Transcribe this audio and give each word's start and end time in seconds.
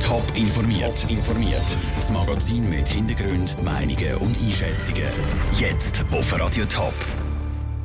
Top 0.00 0.24
informiert. 0.36 1.10
informiert. 1.10 1.76
Das 1.96 2.08
Magazin 2.08 2.70
mit 2.70 2.88
Hintergrund, 2.88 3.60
Meinungen 3.64 4.14
und 4.18 4.38
Einschätzungen. 4.40 5.10
Jetzt 5.58 6.04
auf 6.12 6.38
Radio 6.38 6.64
Top. 6.66 6.94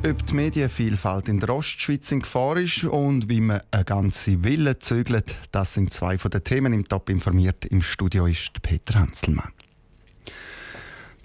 Ob 0.08 0.26
die 0.26 0.34
Medienvielfalt 0.34 1.28
in 1.28 1.40
der 1.40 1.48
Ostschweiz 1.48 2.12
in 2.12 2.20
Gefahr 2.20 2.58
ist 2.58 2.84
und 2.84 3.28
wie 3.28 3.40
man 3.40 3.62
eine 3.72 3.84
ganze 3.84 4.44
Wille 4.44 4.78
zügelt, 4.78 5.34
das 5.50 5.74
sind 5.74 5.92
zwei 5.92 6.18
von 6.18 6.30
den 6.30 6.44
Themen 6.44 6.72
im 6.72 6.86
Top 6.86 7.10
informiert. 7.10 7.64
Im 7.64 7.82
Studio 7.82 8.26
ist 8.26 8.62
Peter 8.62 9.00
Hanselmann. 9.00 9.50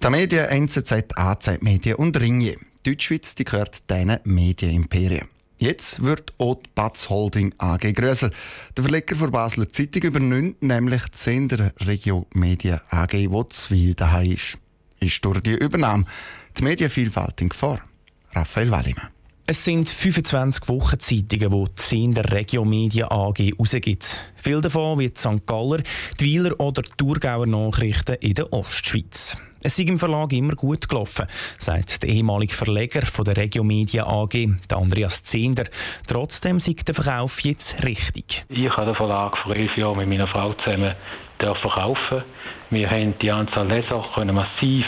Die 0.04 0.10
Medien 0.10 0.46
NZZ, 0.46 1.16
AZ 1.18 1.62
Medien 1.62 1.98
und 1.98 2.20
Ringier. 2.20 2.58
Deutschschweiz 2.82 3.36
die 3.36 3.44
gehört 3.44 3.88
diesen 3.92 4.18
Medienimperien. 4.24 5.28
Jetzt 5.62 6.02
wird 6.02 6.34
auch 6.40 6.56
die 6.56 6.72
Batz 6.74 7.08
Holding 7.08 7.54
AG 7.60 7.94
grösser. 7.94 8.32
Der 8.76 8.84
Verleger 8.84 9.16
der 9.16 9.28
Basler 9.28 9.70
Zeitung 9.70 10.02
übernimmt 10.02 10.64
nämlich 10.64 11.04
die 11.04 11.18
Sender 11.18 11.72
Regio 11.86 12.26
Media 12.34 12.82
AG, 12.90 13.14
wo 13.30 13.44
Zwil 13.44 13.94
daheim 13.94 14.32
ist. 14.32 14.58
Ist 15.00 15.24
durch 15.24 15.40
die 15.42 15.54
Übernahme 15.54 16.06
die 16.58 16.64
Medienvielfalt 16.64 17.42
in 17.42 17.50
Gefahr? 17.50 17.80
Raphael 18.34 18.72
Wallimann. 18.72 19.10
Es 19.46 19.64
sind 19.64 19.88
25 19.88 20.68
Wochenzeitungen, 20.68 21.52
die 21.52 21.72
die 21.76 21.82
Sender 21.84 22.32
Regio 22.32 22.66
Media 22.66 23.12
AG 23.12 23.54
rausgibt. 23.60 24.20
Viele 24.38 24.62
davon 24.62 24.98
wie 24.98 25.10
die 25.10 25.20
St. 25.20 25.46
Galler, 25.46 25.84
die 26.20 26.26
Wieler 26.26 26.60
oder 26.60 26.82
die 26.82 26.90
Thurgauer 26.98 27.46
Nachrichten 27.46 28.16
in 28.16 28.34
der 28.34 28.52
Ostschweiz. 28.52 29.38
Es 29.64 29.76
sei 29.76 29.84
im 29.84 30.00
Verlag 30.00 30.34
immer 30.34 30.56
gut 30.56 30.90
gelaufen, 30.90 31.28
sagt 31.60 32.02
der 32.02 32.10
ehemalige 32.10 32.54
Verleger 32.54 33.06
von 33.06 33.26
der 33.26 33.38
Regio 33.38 33.64
Media 33.64 34.08
AG, 34.08 34.48
Andreas 34.74 35.24
Zehnder. 35.24 35.66
Trotzdem 36.08 36.60
sei 36.60 36.74
der 36.74 36.96
Verkauf 36.96 37.42
jetzt 37.42 37.84
richtig. 37.84 38.44
Ich 38.50 38.70
habe 38.76 38.88
den 38.88 38.96
Verlag 38.96 39.38
vor 39.38 39.56
elf 39.56 39.78
Jahren 39.78 39.98
mit 39.98 40.10
meiner 40.10 40.28
Frau 40.28 40.54
zusammen 40.54 40.96
verkaufen. 41.40 42.24
Wir 42.72 42.90
haben 42.90 43.14
die 43.20 43.32
Anzahl 43.32 43.68
Leser 43.68 44.04
können 44.16 44.36
massiv 44.36 44.86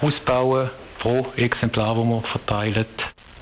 ausbauen 0.00 0.70
pro 0.98 1.26
Exemplar, 1.36 1.94
das 1.94 2.04
wir 2.04 2.22
verteilen. 2.22 2.86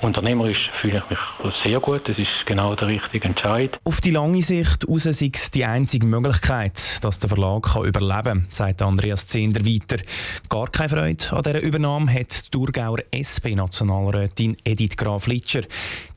Unternehmerisch 0.07 0.71
fühle 0.81 1.03
ich 1.03 1.11
mich 1.11 1.53
sehr 1.65 1.81
gut. 1.81 2.09
Das 2.09 2.17
ist 2.17 2.29
genau 2.47 2.77
der 2.77 2.87
richtige 2.87 3.27
Entscheid. 3.27 3.77
Auf 3.83 4.01
die 4.01 4.13
lange 4.13 4.41
Sicht 4.41 4.89
raus 4.89 5.03
sei 5.03 5.33
es 5.35 5.51
die 5.51 5.65
einzige 5.65 6.07
Möglichkeit, 6.07 7.03
dass 7.03 7.19
der 7.19 7.29
Verlag 7.29 7.65
kann 7.65 7.87
überleben 7.87 8.23
kann, 8.23 8.47
sagt 8.53 8.83
Andreas 8.83 9.27
Zehnder 9.27 9.67
weiter. 9.67 10.01
Gar 10.49 10.69
keine 10.69 10.91
Freude 10.91 11.25
an 11.33 11.43
dieser 11.43 11.61
Übernahme 11.61 12.15
hat 12.15 12.47
die 12.47 12.51
Thurgauer 12.53 12.99
SP-Nationalrätin 13.11 14.57
Edith 14.65 14.97
Graf-Litscher. 14.97 15.63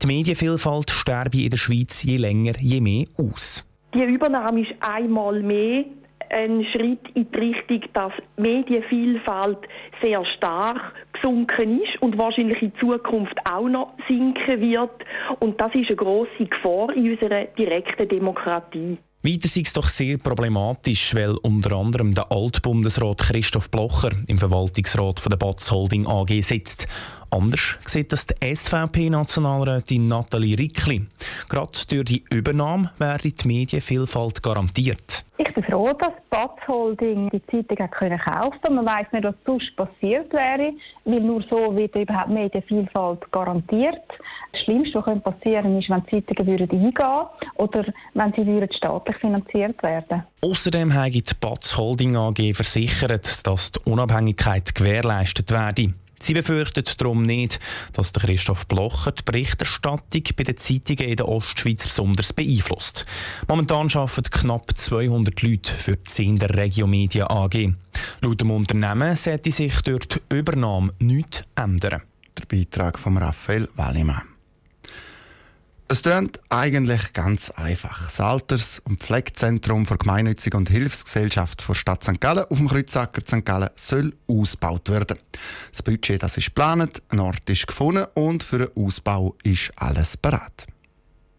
Die 0.00 0.06
Medienvielfalt 0.06 0.92
sterbe 0.92 1.42
in 1.42 1.50
der 1.50 1.58
Schweiz 1.58 2.04
je 2.04 2.18
länger, 2.18 2.52
je 2.60 2.80
mehr 2.80 3.06
aus. 3.18 3.64
Die 3.92 4.04
Übernahme 4.04 4.60
ist 4.60 4.74
einmal 4.78 5.42
mehr 5.42 5.84
ein 6.30 6.64
Schritt 6.64 7.08
in 7.14 7.26
die 7.32 7.38
Richtung, 7.38 7.80
dass 7.92 8.12
Medienvielfalt 8.36 9.58
sehr 10.00 10.24
stark 10.24 10.92
gesunken 11.20 11.80
ist 11.82 12.00
und 12.00 12.18
wahrscheinlich 12.18 12.62
in 12.62 12.72
Zukunft 12.76 13.38
auch 13.44 13.68
noch 13.68 13.94
sinken 14.08 14.60
wird. 14.60 14.90
Und 15.38 15.60
das 15.60 15.74
ist 15.74 15.88
eine 15.88 15.96
grosse 15.96 16.46
Gefahr 16.46 16.94
in 16.94 17.10
unserer 17.10 17.44
direkten 17.44 18.08
Demokratie. 18.08 18.98
Weiter 19.22 19.48
sei 19.48 19.60
es 19.66 19.74
doch 19.74 19.88
sehr 19.88 20.16
problematisch, 20.16 21.14
weil 21.14 21.36
unter 21.42 21.76
anderem 21.76 22.14
der 22.14 22.32
Altbundesrat 22.32 23.18
Christoph 23.18 23.70
Blocher 23.70 24.12
im 24.26 24.38
Verwaltungsrat 24.38 25.20
von 25.20 25.28
der 25.28 25.36
Batz 25.36 25.70
Holding 25.70 26.06
AG 26.06 26.40
sitzt. 26.40 26.88
Anders 27.30 27.78
sieht 27.86 28.12
das 28.12 28.26
die 28.26 28.54
SVP-Nationalrätin 28.54 30.08
Nathalie 30.08 30.58
Rickli. 30.58 31.06
Gerade 31.48 31.78
durch 31.88 32.04
die 32.04 32.24
Übernahme 32.30 32.90
werde 32.98 33.30
die 33.30 33.46
Medienvielfalt 33.46 34.42
garantiert. 34.42 35.24
Ich 35.38 35.54
bin 35.54 35.64
froh, 35.64 35.92
dass 35.92 36.08
die 36.08 36.28
Batz 36.28 36.68
Holding 36.68 37.30
die 37.30 37.40
Zeitung 37.46 37.88
kaufen 37.88 38.20
konnte. 38.20 38.72
Man 38.72 38.84
weiß 38.84 39.06
nicht, 39.12 39.24
was 39.24 39.34
sonst 39.46 39.74
passiert 39.76 40.32
wäre, 40.32 40.72
weil 41.04 41.20
nur 41.20 41.42
so 41.48 41.74
wird 41.74 41.94
überhaupt 41.94 42.30
Medienvielfalt 42.30 43.30
garantiert. 43.32 44.02
Das 44.52 44.62
Schlimmste, 44.62 44.98
was 44.98 45.22
passieren 45.22 45.62
könnte, 45.64 45.78
ist, 45.78 45.88
wenn 45.88 46.02
die 46.04 46.26
Zeitungen 46.26 46.58
würden 46.58 46.70
eingehen 46.70 47.26
oder 47.54 47.84
wenn 48.14 48.32
sie 48.32 48.46
würden 48.46 48.72
staatlich 48.72 49.16
finanziert 49.16 49.82
werden 49.82 50.24
Außerdem 50.42 50.92
hat 50.92 51.14
die 51.14 51.22
Batz 51.40 51.76
Holding 51.76 52.16
AG 52.16 52.54
versichert, 52.54 53.46
dass 53.46 53.72
die 53.72 53.80
Unabhängigkeit 53.84 54.74
gewährleistet 54.74 55.50
werde. 55.50 55.94
Sie 56.22 56.34
befürchtet 56.34 57.00
darum 57.00 57.22
nicht, 57.22 57.58
dass 57.94 58.12
der 58.12 58.22
Christoph 58.22 58.66
Blocher 58.66 59.12
die 59.12 59.22
Berichterstattung 59.22 60.22
bei 60.36 60.44
den 60.44 60.56
Zeitungen 60.56 61.08
in 61.08 61.16
der 61.16 61.28
Ostschweiz 61.28 61.84
besonders 61.84 62.32
beeinflusst. 62.32 63.06
Momentan 63.48 63.90
arbeiten 63.92 64.30
knapp 64.30 64.76
200 64.76 65.42
Leute 65.42 65.72
für 65.72 65.96
die 65.96 66.10
Sender 66.10 66.54
Regio 66.54 66.86
Media 66.86 67.28
AG. 67.28 67.72
Laut 68.20 68.40
dem 68.40 68.50
Unternehmen 68.50 69.16
sollte 69.16 69.50
sich 69.50 69.80
durch 69.80 70.06
die 70.06 70.20
Übernahme 70.28 70.92
nichts 70.98 71.44
ändern. 71.56 72.02
Der 72.38 72.46
Beitrag 72.46 72.98
von 72.98 73.16
Raphael 73.16 73.68
Wallimann. 73.74 74.29
Es 75.92 76.04
klingt 76.04 76.38
eigentlich 76.50 77.14
ganz 77.14 77.50
einfach. 77.50 78.04
Das 78.04 78.20
Alters- 78.20 78.80
und 78.84 79.00
Pflegezentrum 79.00 79.86
für 79.86 79.98
Gemeinnützige 79.98 80.56
und 80.56 80.70
Hilfsgesellschaft 80.70 81.68
der 81.68 81.74
Stadt 81.74 82.04
St. 82.04 82.20
Gallen 82.20 82.44
auf 82.44 82.58
dem 82.58 82.68
Kreuzacker 82.68 83.22
St. 83.26 83.44
Gallen 83.44 83.70
soll 83.74 84.12
ausgebaut 84.28 84.88
werden. 84.88 85.18
Das 85.72 85.82
Budget 85.82 86.22
das 86.22 86.36
ist 86.36 86.44
geplant, 86.44 87.02
ein 87.08 87.18
Ort 87.18 87.50
ist 87.50 87.66
gefunden 87.66 88.06
und 88.14 88.44
für 88.44 88.68
den 88.68 88.76
Ausbau 88.76 89.34
ist 89.42 89.72
alles 89.74 90.16
bereit. 90.16 90.68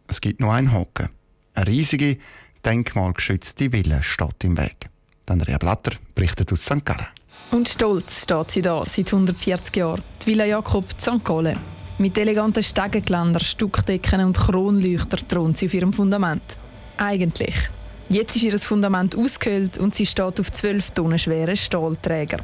Es 0.10 0.20
gibt 0.20 0.42
noch 0.42 0.52
einen 0.52 0.74
Haken. 0.74 1.08
Eine 1.54 1.68
riesige, 1.68 2.18
denkmalgeschützte 2.66 3.72
Villa 3.72 4.04
steht 4.04 4.44
im 4.44 4.58
Weg. 4.58 4.90
Andrea 5.28 5.60
Blatter 5.60 5.96
berichtet 6.14 6.52
aus 6.52 6.66
St. 6.66 6.84
Gallen. 6.84 7.08
Und 7.52 7.70
stolz 7.70 8.24
steht 8.24 8.52
sie 8.52 8.62
da 8.62 8.84
seit 8.84 9.14
140 9.14 9.78
Jahren, 9.78 10.04
die 10.22 10.28
Villa 10.28 10.44
Jakob 10.44 10.92
St. 11.00 11.24
Gallen. 11.24 11.58
Mit 12.02 12.18
eleganten 12.18 12.64
Stegengeländer, 12.64 13.42
Stuckdecken 13.42 14.26
und 14.26 14.36
Kronleuchter 14.36 15.18
thront 15.18 15.60
sie 15.60 15.68
auf 15.68 15.74
ihrem 15.76 15.94
Fundament. 15.94 16.42
Eigentlich. 16.98 17.54
Jetzt 18.10 18.36
ist 18.36 18.42
ihr 18.42 18.58
Fundament 18.58 19.16
ausgehöhlt 19.16 19.78
und 19.78 19.94
sie 19.94 20.08
steht 20.08 20.40
auf 20.40 20.52
12 20.52 20.90
Tonnen 20.92 21.20
schweren 21.20 21.56
Stahlträger. 21.56 22.40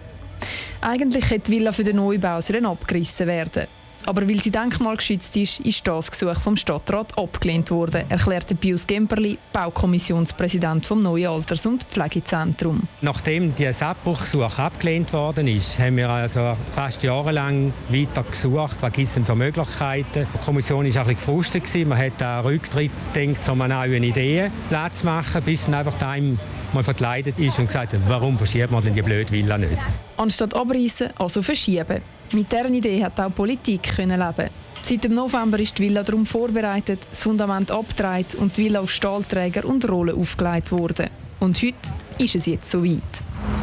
Eigentlich 0.79 1.31
hätte 1.31 1.49
die 1.49 1.57
Villa 1.57 1.71
für 1.71 1.83
den 1.83 1.95
Neubau 1.95 2.37
abgerissen 2.37 3.25
werden. 3.25 3.65
Aber 4.07 4.25
weil 4.25 4.39
sie 4.39 4.51
denkmalgeschützt 4.51 5.35
ist, 5.35 5.59
ist 5.59 5.85
das 5.85 6.09
Gesuch 6.09 6.39
vom 6.39 6.55
Stadtrat 6.55 7.17
abgelehnt 7.17 7.69
worden, 7.71 8.05
erklärte 8.07 8.55
Pius 8.55 8.87
Gemperli, 8.87 9.37
Baukommissionspräsident 9.51 10.85
vom 10.85 11.03
Neuen 11.03 11.27
Alters- 11.27 11.65
und 11.65 11.83
Pflegezentrum. 11.83 12.83
Nachdem 13.01 13.53
das 13.57 13.83
Abbruchgesuch 13.83 14.59
abgelehnt 14.59 15.11
worden 15.11 15.49
ist, 15.49 15.77
haben 15.77 15.97
wir 15.97 16.09
also 16.09 16.55
fast 16.71 17.03
jahrelang 17.03 17.73
weiter 17.89 18.23
gesucht, 18.23 18.77
was 18.79 18.93
gibt 18.93 19.09
es 19.09 19.19
für 19.25 19.35
Möglichkeiten. 19.35 20.25
Die 20.33 20.45
Kommission 20.45 20.77
war 20.77 20.85
ein 20.85 20.93
bisschen 20.93 21.15
gefrustet. 21.15 21.85
Man 21.85 21.97
hat 21.97 22.23
einen 22.23 22.45
Rücktritt 22.45 22.91
gedacht, 23.13 23.49
um 23.49 23.59
eine 23.59 23.73
neue 23.73 23.97
Idee 23.97 24.49
zu 24.93 25.05
machen, 25.05 25.41
bis 25.43 25.65
dann 25.65 25.73
einfach 25.73 26.01
einem 26.01 26.39
mal 26.71 26.81
verkleidet 26.81 27.37
ist 27.39 27.59
und 27.59 27.67
gesagt 27.67 27.91
hat, 27.91 27.99
warum 28.07 28.37
verschieben 28.37 28.71
wir 28.71 28.81
denn 28.81 28.93
die 28.93 29.01
blöde 29.01 29.31
Villa 29.31 29.57
nicht? 29.57 29.77
Anstatt 30.15 30.53
abreißen, 30.53 31.09
also 31.17 31.41
verschieben. 31.41 32.01
Mit 32.31 32.51
dieser 32.51 32.69
Idee 32.69 33.03
hat 33.03 33.19
auch 33.19 33.33
Politik 33.33 33.83
können 33.95 34.19
leben. 34.19 34.49
Seit 34.83 35.03
dem 35.03 35.13
November 35.13 35.59
ist 35.59 35.77
die 35.77 35.83
Villa 35.83 36.03
darum 36.03 36.25
vorbereitet, 36.25 36.99
das 37.09 37.23
Fundament 37.23 37.71
abgedreht 37.71 38.35
und 38.35 38.55
die 38.57 38.65
Villa 38.65 38.81
auf 38.81 38.91
Stahlträger 38.91 39.65
und 39.65 39.87
Rollen 39.89 40.15
aufgelegt 40.15 40.71
worden. 40.71 41.07
Und 41.39 41.61
heute 41.61 41.93
ist 42.17 42.35
es 42.35 42.45
jetzt 42.45 42.71
soweit. 42.71 43.01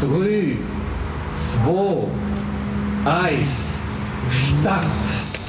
3, 0.00 0.56
2, 3.04 3.10
1, 3.10 3.74
Start! 4.30 4.84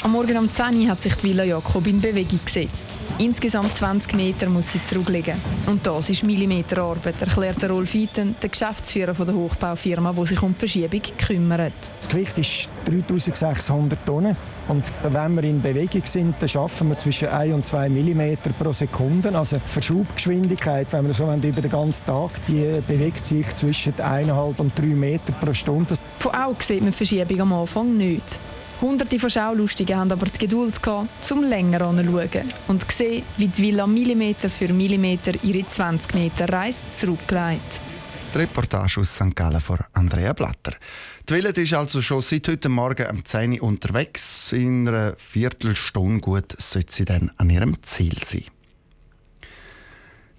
Am 0.03 0.11
Morgen 0.11 0.37
um 0.37 0.51
10 0.51 0.81
Uhr 0.81 0.87
hat 0.89 1.01
sich 1.01 1.15
die 1.15 1.23
Villa 1.23 1.43
Jakob 1.43 1.87
in 1.87 1.99
Bewegung 1.99 2.39
gesetzt. 2.45 2.94
Insgesamt 3.17 3.73
20 3.73 4.13
Meter 4.13 4.49
muss 4.49 4.65
sie 4.73 4.83
zurücklegen. 4.83 5.35
Und 5.67 5.87
das 5.87 6.09
ist 6.09 6.23
Millimeterarbeit, 6.23 7.15
erklärt 7.21 7.63
Rolf 7.63 7.95
Eiten, 7.95 8.35
der 8.41 8.50
Geschäftsführer 8.50 9.13
der 9.13 9.33
Hochbaufirma, 9.33 10.12
die 10.12 10.27
sich 10.27 10.41
um 10.41 10.53
die 10.53 10.59
Verschiebung 10.59 11.01
kümmert. 11.17 11.71
Das 12.01 12.09
Gewicht 12.09 12.38
ist 12.38 12.69
3600 12.85 14.06
Tonnen. 14.06 14.35
Und 14.67 14.83
wenn 15.03 15.35
wir 15.35 15.44
in 15.45 15.62
Bewegung 15.62 16.01
sind, 16.03 16.35
dann 16.41 16.50
schaffen 16.50 16.89
wir 16.89 16.97
zwischen 16.97 17.29
1 17.29 17.53
und 17.53 17.65
2 17.65 17.88
mm 17.88 18.38
pro 18.59 18.73
Sekunde. 18.73 19.38
Also 19.38 19.59
Verschubgeschwindigkeit, 19.65 20.88
wenn 20.91 21.07
wir 21.07 21.13
so 21.13 21.31
über 21.31 21.61
den 21.61 21.71
ganzen 21.71 22.06
Tag, 22.06 22.31
die 22.50 22.81
bewegt 22.85 23.25
sich 23.25 23.47
zwischen 23.56 23.94
1,5 23.94 24.57
und 24.57 24.77
3 24.77 24.88
Meter 24.88 25.31
pro 25.39 25.53
Stunde. 25.53 25.95
Von 26.19 26.33
Augen 26.33 26.57
sieht 26.59 26.81
man 26.81 26.91
die 26.91 26.97
Verschiebung 26.97 27.39
am 27.39 27.53
Anfang 27.53 27.95
nicht. 27.95 28.39
Hunderte 28.81 29.19
von 29.19 29.30
Schaulustigen 29.30 29.98
haben 29.98 30.12
aber 30.12 30.25
die 30.25 30.38
Geduld 30.38 30.81
gehabt, 30.81 31.07
zum 31.24 31.44
länger 31.44 31.81
anzuschauen 31.81 32.48
und 32.68 32.88
gesehen, 32.88 33.24
wie 33.38 33.48
die 33.48 33.62
Villa 33.62 33.88
Millimeter 33.88 34.50
für 34.50 34.72
Millimeter 34.74 35.31
ihre 35.44 35.66
20 35.68 36.13
Meter 36.13 36.50
Reise 36.50 36.80
zurücklegt. 37.00 37.62
Die 38.33 38.39
Reportage 38.39 39.00
aus 39.00 39.16
St. 39.16 39.33
Gallen 39.33 39.62
von 39.62 39.80
Andrea 39.94 40.33
Blatter. 40.33 40.74
Die 41.30 41.33
Villa 41.33 41.51
ist 41.51 41.74
also 41.74 42.01
schon 42.01 42.22
seit 42.22 42.50
heute 42.50 42.68
Morgen 42.68 43.10
um 43.10 43.24
10 43.24 43.54
Uhr 43.54 43.63
unterwegs. 43.63 44.51
In 44.51 44.88
einer 44.88 45.16
Viertelstunde 45.16 46.19
gut 46.19 46.54
sollte 46.57 46.94
sie 46.94 47.06
dann 47.06 47.31
an 47.38 47.50
ihrem 47.50 47.81
Ziel 47.81 48.18
sein. 48.25 48.44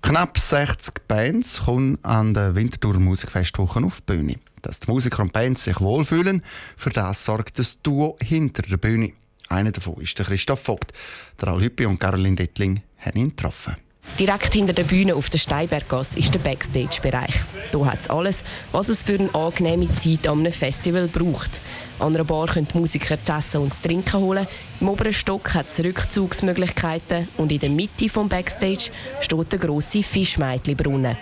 Knapp 0.03 0.39
60 0.39 1.09
Bands 1.09 1.63
kommen 1.65 1.99
an 2.05 2.35
der 2.35 2.55
Winterthur 2.55 3.01
Musikfestwoche 3.01 3.83
auf 3.83 4.03
die 4.03 4.13
Bühne. 4.13 4.35
Dass 4.67 4.81
die 4.81 4.91
Musiker 4.91 5.23
und 5.23 5.33
Bands 5.33 5.63
sich 5.63 5.81
wohlfühlen, 5.81 6.43
für 6.77 6.91
das 6.91 7.25
sorgt 7.25 7.61
das 7.61 7.81
Duo 7.83 8.17
hinter 8.21 8.63
der 8.63 8.79
Bühne. 8.79 9.13
Einer 9.49 9.71
davon 9.71 10.01
ist 10.01 10.19
der 10.19 10.27
Christoph 10.27 10.61
Vogt. 10.61 10.93
Der 11.41 11.49
Al 11.49 11.63
Hüppi 11.63 11.87
und 11.87 12.01
Caroline 12.01 12.35
Dettling 12.35 12.83
haben 12.99 13.19
ihn 13.19 13.29
getroffen. 13.29 13.77
Direkt 14.19 14.55
hinter 14.55 14.73
der 14.73 14.85
Bühne 14.85 15.15
auf 15.15 15.29
der 15.29 15.37
Steinberggasse 15.37 16.19
ist 16.19 16.33
der 16.33 16.39
Backstage-Bereich. 16.39 17.35
Hier 17.71 17.85
hat 17.85 18.01
es 18.01 18.09
alles, 18.09 18.45
was 18.73 18.89
es 18.89 19.03
für 19.03 19.19
eine 19.19 19.35
angenehme 19.35 19.93
Zeit 19.95 20.27
an 20.27 20.39
einem 20.39 20.53
Festival 20.53 21.07
braucht. 21.09 21.61
An 21.99 22.15
einer 22.15 22.25
Bar 22.25 22.47
können 22.47 22.67
die 22.73 22.79
Musiker 22.79 23.23
zu 23.23 23.33
essen 23.33 23.61
und 23.61 23.75
zu 23.75 23.83
trinken 23.83 24.21
holen. 24.21 24.47
Im 24.81 24.89
oberen 24.89 25.13
Stock 25.13 25.55
hat 25.55 25.69
es 25.69 25.83
Rückzugsmöglichkeiten 25.83 27.29
und 27.37 27.53
in 27.53 27.59
der 27.59 27.71
Mitte 27.71 28.07
des 28.07 28.29
Backstage 28.29 28.91
steht 29.21 29.53
der 29.53 29.59
grosse 29.59 30.03
Fischmeitli-Brunnen. 30.03 31.17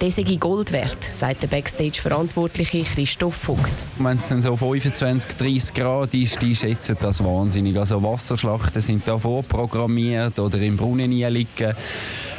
Der 0.00 0.10
sei 0.10 0.22
Gold 0.22 0.72
wert, 0.72 0.98
sagt 1.12 1.42
der 1.42 1.48
Backstage-Verantwortliche 1.48 2.84
Christoph 2.84 3.34
Vogt. 3.34 3.72
Wenn 3.98 4.16
es 4.16 4.28
dann 4.28 4.40
so 4.40 4.56
25, 4.56 5.34
30 5.34 5.74
Grad 5.74 6.14
ist, 6.14 6.40
die 6.40 6.54
schätzen 6.54 6.96
das 7.00 7.22
wahnsinnig. 7.22 7.76
Also 7.76 8.02
Wasserschlachten 8.02 8.80
sind 8.80 9.08
da 9.08 9.18
vorprogrammiert 9.18 10.38
oder 10.38 10.58
im 10.58 10.76
Brunnen 10.76 11.10
liegen. 11.10 11.74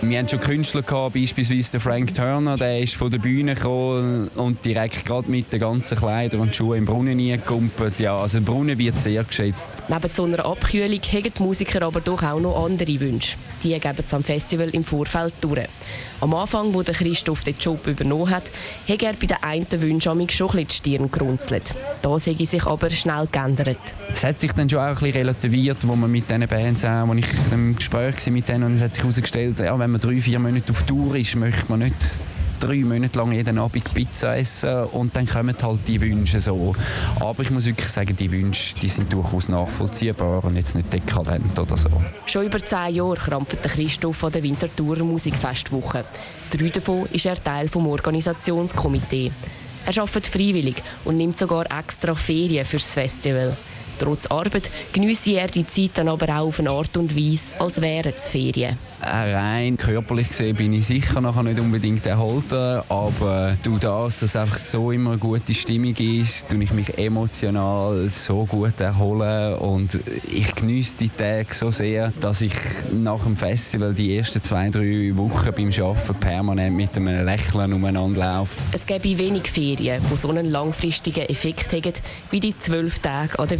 Wir 0.01 0.17
haben 0.17 0.29
schon 0.29 0.39
Künstler 0.39 0.81
gehabt, 0.81 1.13
beispielsweise 1.13 1.73
der 1.73 1.81
Frank 1.81 2.13
Turner, 2.13 2.55
der 2.55 2.79
ist 2.79 2.95
von 2.95 3.11
der 3.11 3.17
Bühne 3.17 3.53
gekommen 3.53 4.29
und 4.29 4.63
direkt 4.63 5.05
gerade 5.05 5.29
mit 5.29 5.51
den 5.51 5.59
ganzen 5.59 5.97
Kleidern 5.97 6.39
und 6.39 6.55
Schuhen 6.55 6.77
im 6.79 6.85
Brunnen 6.85 7.17
gekumpelt. 7.17 7.99
Ja, 7.99 8.15
also 8.15 8.39
der 8.39 8.45
Brunnen 8.45 8.77
wird 8.77 8.97
sehr 8.97 9.25
geschätzt. 9.25 9.69
Neben 9.89 10.09
so 10.13 10.23
einer 10.23 10.45
Abkühlung 10.45 11.01
haben 11.01 11.33
die 11.37 11.43
Musiker 11.43 11.85
aber 11.85 11.99
doch 11.99 12.23
auch 12.23 12.39
noch 12.39 12.63
andere 12.63 12.97
Wünsche. 12.97 13.35
Die 13.61 13.77
geben 13.77 14.03
es 14.05 14.13
am 14.13 14.23
Festival 14.23 14.69
im 14.69 14.85
Vorfeld 14.85 15.33
durch. 15.41 15.67
Am 16.21 16.33
Anfang, 16.33 16.73
wo 16.73 16.81
der 16.81 16.95
Christoph 16.95 17.43
den 17.43 17.55
Job 17.59 17.85
übernommen 17.85 18.29
hat, 18.29 18.49
hat 18.87 19.03
er 19.03 19.13
bei 19.13 19.27
den 19.27 19.37
einen 19.41 19.81
Wünschen 19.81 20.01
schon 20.01 20.19
ein 20.21 20.27
bisschen 20.27 20.67
die 20.67 20.73
Stirn 20.73 21.11
gerunzelt. 21.11 21.75
Das 22.01 22.25
hat 22.25 22.37
sich 22.37 22.65
aber 22.65 22.89
schnell 22.89 23.27
geändert. 23.29 23.79
Es 24.13 24.23
hat 24.23 24.39
sich 24.39 24.53
dann 24.53 24.69
schon 24.69 24.79
auch 24.79 24.83
ein 24.83 24.93
bisschen 24.95 25.13
relativiert, 25.13 25.77
wo 25.85 25.95
man 25.95 26.09
mit 26.09 26.29
diesen 26.29 26.47
Bands 26.47 26.85
auch, 26.85 27.07
wo 27.07 27.13
ich 27.13 27.25
im 27.51 27.75
Gespräch 27.75 28.25
war 28.25 28.33
mit 28.33 28.47
denen 28.47 28.63
und 28.63 28.73
es 28.73 28.81
hat 28.81 28.93
sich 28.93 29.03
herausgestellt, 29.03 29.59
ja, 29.59 29.77
wenn 29.77 29.88
man 29.91 30.01
drei, 30.01 30.21
vier 30.21 30.39
Monate 30.39 30.71
auf 30.71 30.83
Tour 30.83 31.15
ist, 31.15 31.35
möchte 31.35 31.65
man 31.69 31.79
nicht 31.79 32.19
drei 32.59 32.77
Monate 32.77 33.17
lang 33.17 33.31
jeden 33.31 33.57
Abend 33.57 33.93
Pizza 33.93 34.37
essen 34.37 34.83
und 34.85 35.15
dann 35.15 35.25
kommen 35.25 35.55
halt 35.61 35.79
die 35.87 36.01
Wünsche 36.01 36.39
so. 36.39 36.75
Aber 37.19 37.43
ich 37.43 37.51
muss 37.51 37.65
wirklich 37.65 37.87
sagen, 37.87 38.15
die 38.15 38.31
Wünsche 38.31 38.75
die 38.75 38.89
sind 38.89 39.11
durchaus 39.11 39.49
nachvollziehbar 39.49 40.43
und 40.43 40.55
jetzt 40.55 40.75
nicht 40.75 40.91
dekadent 40.91 41.57
oder 41.57 41.77
so. 41.77 41.89
Schon 42.25 42.45
über 42.45 42.59
zehn 42.59 42.95
Jahre 42.95 43.15
krampft 43.15 43.63
Christoph 43.63 44.23
an 44.23 44.31
der 44.31 44.43
Winterthur 44.43 44.97
Musikfestwoche. 44.97 46.05
Drei 46.51 46.69
davon 46.69 47.05
ist 47.11 47.25
er 47.25 47.41
Teil 47.41 47.69
vom 47.69 47.87
Organisationskomitee. 47.87 49.31
Er 49.85 49.97
arbeitet 49.97 50.27
freiwillig 50.27 50.83
und 51.05 51.15
nimmt 51.15 51.37
sogar 51.37 51.65
extra 51.71 52.13
Ferien 52.13 52.65
fürs 52.65 52.91
Festival. 52.91 53.55
Trotz 53.99 54.27
Arbeit 54.27 54.71
genieße 54.93 55.31
er 55.31 55.47
die 55.47 55.67
Zeit 55.67 55.91
dann 55.95 56.07
aber 56.07 56.29
auch 56.29 56.47
auf 56.47 56.59
eine 56.59 56.71
Art 56.71 56.95
und 56.95 57.15
Weise, 57.15 57.51
als 57.59 57.81
wären 57.81 58.13
es 58.15 58.29
Ferien. 58.29 58.77
Rein 59.01 59.77
körperlich 59.77 60.29
gesehen 60.29 60.55
bin 60.55 60.73
ich 60.73 60.85
sicher 60.85 61.21
nachher 61.21 61.43
nicht 61.43 61.59
unbedingt 61.59 62.05
erhalten, 62.05 62.81
aber 62.89 63.57
du 63.63 63.77
das, 63.77 64.19
dass 64.19 64.35
einfach 64.35 64.57
so 64.57 64.91
immer 64.91 65.11
eine 65.11 65.19
gute 65.19 65.53
Stimmung 65.53 65.95
ist, 65.95 66.47
tue 66.49 66.63
ich 66.63 66.73
mich 66.73 66.97
emotional 66.97 68.09
so 68.09 68.45
gut 68.45 68.79
erholen 68.79 69.55
und 69.55 69.99
ich 70.31 70.53
genieße 70.55 70.97
die 70.97 71.09
Tage 71.09 71.53
so 71.53 71.71
sehr, 71.71 72.11
dass 72.19 72.41
ich 72.41 72.53
nach 72.91 73.23
dem 73.23 73.35
Festival 73.35 73.93
die 73.93 74.17
ersten 74.17 74.41
zwei, 74.41 74.69
drei 74.69 75.11
Wochen 75.13 75.51
beim 75.53 75.69
Arbeiten 75.69 76.15
permanent 76.19 76.75
mit 76.75 76.95
einem 76.95 77.25
Lächeln 77.25 77.73
umeinander 77.73 78.19
laufe. 78.19 78.55
Es 78.71 78.85
gäbe 78.85 79.17
wenig 79.17 79.49
Ferien, 79.49 80.01
die 80.11 80.15
so 80.15 80.29
einen 80.29 80.45
langfristigen 80.45 81.25
Effekt 81.27 81.71
haben, 81.73 81.93
wie 82.31 82.39
die 82.39 82.57
zwölf 82.57 82.99
Tage 82.99 83.39
an 83.39 83.47
der 83.47 83.59